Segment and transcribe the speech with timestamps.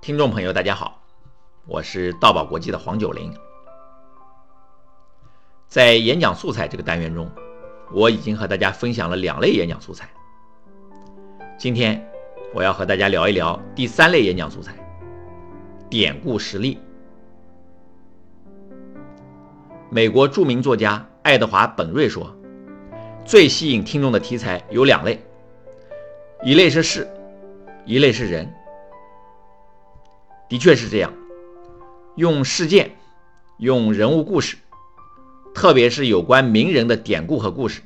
[0.00, 1.02] 听众朋友，大家好，
[1.66, 3.30] 我是道宝国际的黄九龄。
[5.68, 7.30] 在演讲素材这个单元中，
[7.92, 10.08] 我已经和大家分享了两类演讲素材。
[11.58, 12.02] 今天
[12.54, 14.74] 我要和大家聊一聊第三类演讲素材——
[15.90, 16.78] 典故实例。
[19.90, 22.34] 美国著名作家爱德华·本瑞说
[23.26, 25.22] ：“最吸引听众的题材有两类，
[26.42, 27.06] 一类是事，
[27.88, 28.54] 一类是人。”
[30.46, 31.12] 的确是这样，
[32.16, 32.96] 用事件、
[33.58, 34.58] 用人物故事。
[35.54, 37.80] 特别是有关名人的典故和故事，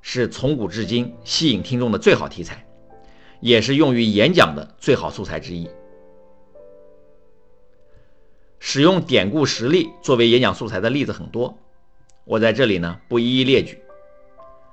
[0.00, 2.66] 是从古至今吸引听众的最好题材，
[3.40, 5.68] 也是用于演讲的最好素材之一。
[8.58, 11.58] 使用典故实例作为演讲素材的例子很多，
[12.24, 13.78] 我在这里呢不一一列举。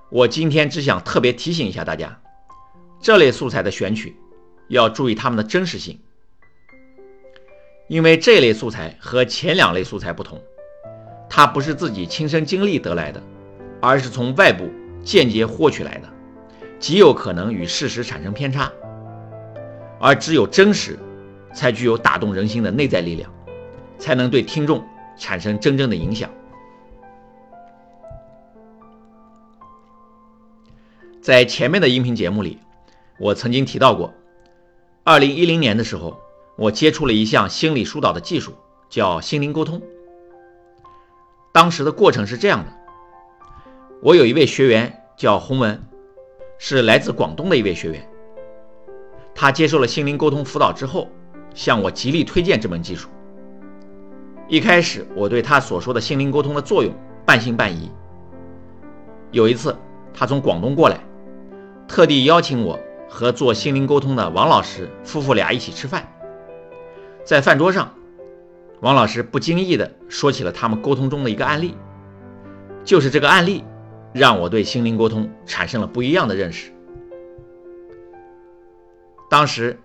[0.09, 2.21] 我今天只想特别提醒一下大家，
[3.01, 4.15] 这类素材的选取
[4.71, 5.99] 要注意它们的真实性，
[7.87, 10.41] 因为这类素材和前两类素材不同。
[11.29, 13.21] 它不是自己亲身经历得来的，
[13.81, 14.69] 而是从外部
[15.03, 16.09] 间接获取来的，
[16.79, 18.71] 极有可能与事实产生偏差。
[19.99, 20.97] 而只有真实，
[21.53, 23.31] 才具有打动人心的内在力量，
[23.97, 24.83] 才能对听众
[25.17, 26.29] 产生真正的影响。
[31.21, 32.57] 在前面的音频节目里，
[33.19, 34.13] 我曾经提到过，
[35.11, 36.17] 二零一零年的时候，
[36.55, 38.53] 我接触了一项心理疏导的技术，
[38.87, 39.81] 叫心灵沟通。
[41.51, 42.71] 当时的过程是这样的：
[44.01, 45.83] 我有一位学员叫洪文，
[46.57, 48.09] 是来自广东的一位学员。
[49.35, 51.09] 他接受了心灵沟通辅导之后，
[51.53, 53.09] 向我极力推荐这门技术。
[54.47, 56.93] 一开始，我对他所说的心灵沟通的作用
[57.25, 57.91] 半信半疑。
[59.31, 59.75] 有一次，
[60.13, 61.03] 他从广东过来，
[61.85, 62.79] 特地邀请我
[63.11, 66.11] 和做心灵沟通的王老师夫妇俩一起吃饭。
[67.23, 67.93] 在饭桌上。
[68.79, 71.75] 王老师不经意地说起了他们沟通中的一个案例，
[72.83, 73.63] 就是这个案例
[74.11, 76.73] 让我对心灵沟通产生了不一样的认识。
[79.29, 79.79] 当时，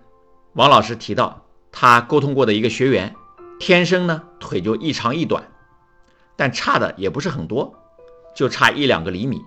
[0.53, 3.13] 王老师提到他沟通过的一个学员，
[3.59, 5.43] 天生呢腿就一长一短，
[6.35, 7.75] 但差的也不是很多，
[8.35, 9.43] 就差一两个厘米，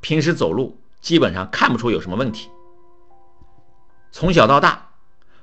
[0.00, 2.50] 平时走路基本上看不出有什么问题。
[4.12, 4.90] 从小到大，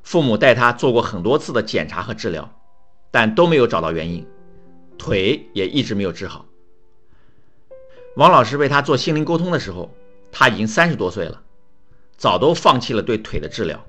[0.04, 2.54] 父母带他做过很多次的检查和治疗。
[3.10, 4.28] 但都没有找到原因，
[4.98, 6.46] 腿也一直没有治好。
[8.18, 9.90] 王老师为他做心灵沟通的时候，
[10.30, 11.42] 他已经三十多岁了，
[12.18, 13.82] 早都放弃了对腿的治疗，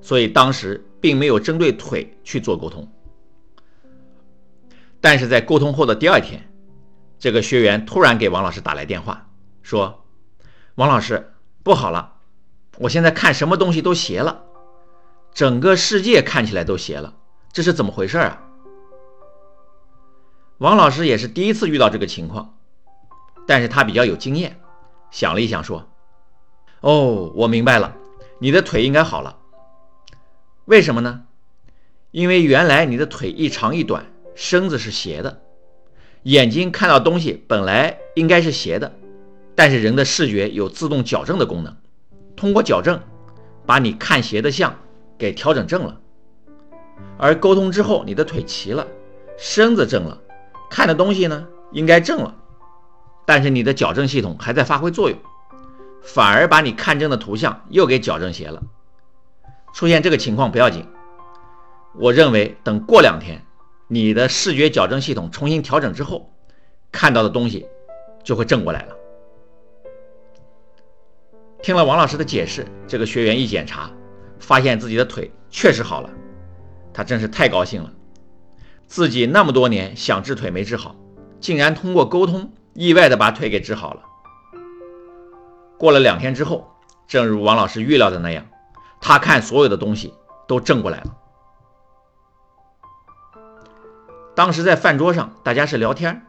[0.00, 2.90] 所以当时并没有针对腿去做沟通。
[5.02, 6.50] 但是在沟通后的第二天，
[7.18, 9.28] 这个学员突然给王老师打来电话，
[9.62, 10.02] 说
[10.76, 12.13] ：“王老师，不好了，
[12.78, 14.42] 我现在看什么东西都斜了，
[15.32, 17.14] 整个世界看起来都斜了。”
[17.52, 18.42] 这是怎么回事啊？
[20.58, 22.56] 王老师也是第一次遇到这个情况，
[23.46, 24.58] 但是他比较有经验，
[25.12, 25.88] 想了一想说
[26.82, 27.96] ：“哦，我明白了，
[28.40, 29.38] 你的腿应该好了。
[30.64, 31.22] 为什么呢？
[32.10, 35.42] 因为原来你的腿一长一短，身子是斜的，
[36.22, 38.96] 眼睛看到东西本来应该是斜的，
[39.54, 41.76] 但是人的视觉有自动矫正的功能，
[42.36, 43.00] 通过矫正，
[43.66, 44.74] 把你看斜的像
[45.16, 46.00] 给调整正了。”
[47.18, 48.86] 而沟通之后，你的腿齐了，
[49.38, 50.20] 身子正了，
[50.70, 52.34] 看的东西呢应该正了，
[53.24, 55.18] 但是你的矫正系统还在发挥作用，
[56.02, 58.62] 反而把你看正的图像又给矫正斜了。
[59.72, 60.86] 出现这个情况不要紧，
[61.94, 63.44] 我认为等过两天，
[63.88, 66.30] 你的视觉矫正系统重新调整之后，
[66.90, 67.66] 看到的东西
[68.22, 68.96] 就会正过来了。
[71.64, 73.90] 听了王老师的解释，这个学员一检查，
[74.38, 76.10] 发现自己的腿确实好了。
[76.92, 77.90] 他真是太高兴了，
[78.86, 80.94] 自己那么多年想治腿没治好，
[81.40, 84.02] 竟然通过沟通意外的把腿给治好了。
[85.78, 86.68] 过了两天之后，
[87.08, 88.44] 正如王老师预料的那样，
[89.00, 90.12] 他看所有的东西
[90.46, 91.16] 都正过来了。
[94.34, 96.26] 当时在饭桌上，大家是聊天，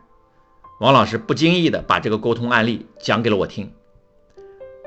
[0.80, 3.74] 王老师不经意的把这个沟通案例讲给了我听。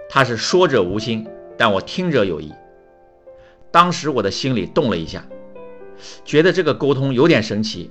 [0.08, 1.26] 他是说者无心，
[1.56, 2.52] 但我听者有意。
[3.70, 5.24] 当时我的心里动了一下。
[6.24, 7.90] 觉得这个沟通有点神奇，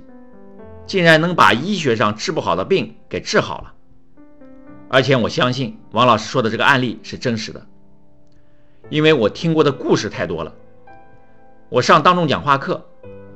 [0.86, 3.74] 竟然能把医学上治不好的病给治好了。
[4.88, 7.66] 而且我相信王老师说的这个案例是真实的，
[8.88, 10.54] 因为我听过的故事太多了。
[11.68, 12.82] 我上当众讲话课，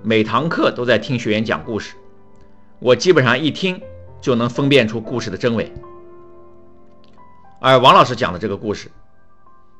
[0.02, 1.94] 每堂课都在听学员讲故事，
[2.78, 3.78] 我基本上一听
[4.22, 5.70] 就能分辨出故事的真伪。
[7.64, 8.90] 而王老师讲的这个故事，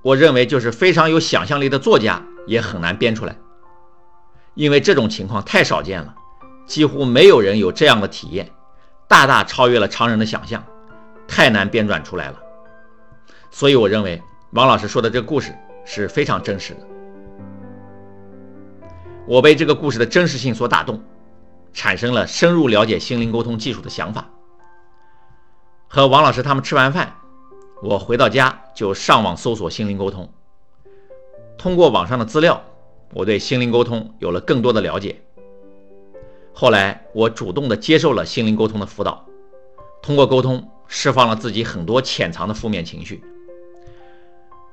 [0.02, 3.36] 我认为就是非常有想象力的作家也很难编出来，
[4.54, 6.14] 因为这种情况太少见了，
[6.64, 8.48] 几乎没有人有这样的体验，
[9.08, 10.64] 大大超越了常人的想象，
[11.26, 12.38] 太难编撰出来了。
[13.50, 15.52] 所以我认为王老师说的这个故事
[15.84, 16.80] 是非常真实的。
[19.26, 21.02] 我被这个故事的真实性所打动，
[21.72, 24.30] 产生了深入了解心灵沟通技术的想法。
[25.88, 27.12] 和王老师他们吃完饭。
[27.84, 30.32] 我回到家就上网搜索心灵沟通，
[31.58, 32.62] 通过网上的资料，
[33.12, 35.20] 我对心灵沟通有了更多的了解。
[36.52, 39.26] 后来我主动的接受了心灵沟通的辅导，
[40.00, 43.20] 通过沟通释放了自己很多潜藏的负面情绪。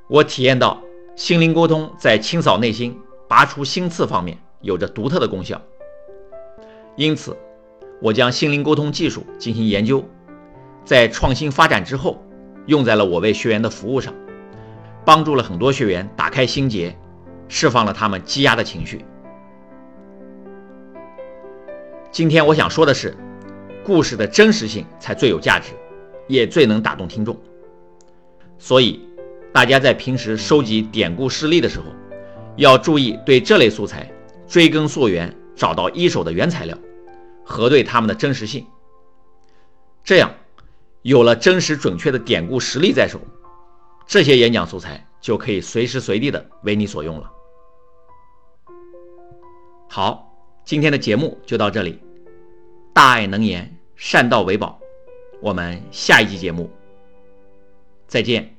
[0.07, 0.79] 我体验到
[1.15, 2.95] 心灵沟通在清扫内心、
[3.27, 5.59] 拔除心刺方面有着独特的功效，
[6.95, 7.35] 因此
[8.03, 10.05] 我将心灵沟通技术进行研究，
[10.85, 12.23] 在创新发展之后。
[12.69, 14.13] 用在了我为学员的服务上，
[15.03, 16.95] 帮助了很多学员打开心结，
[17.47, 19.03] 释放了他们积压的情绪。
[22.11, 23.17] 今天我想说的是，
[23.83, 25.71] 故事的真实性才最有价值，
[26.27, 27.35] 也最能打动听众。
[28.59, 29.01] 所以，
[29.51, 31.85] 大家在平时收集典故事例的时候，
[32.55, 34.07] 要注意对这类素材
[34.47, 36.77] 追根溯源，找到一手的原材料，
[37.43, 38.67] 核对它们的真实性，
[40.03, 40.31] 这样。
[41.09, 43.19] 有了真实准确的典故实例在手，
[44.05, 47.31] 这些演讲素材就可以随时随地的为你所用了。
[49.89, 50.31] 好，
[50.63, 51.99] 今天的节目就到这里，
[52.93, 54.79] 大爱能言，善道为宝，
[55.41, 56.69] 我们下一期节目
[58.05, 58.58] 再见。